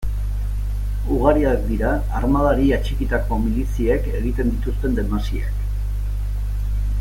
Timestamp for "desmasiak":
5.01-5.63